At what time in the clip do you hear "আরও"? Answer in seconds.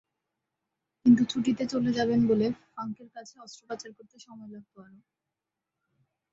4.81-4.99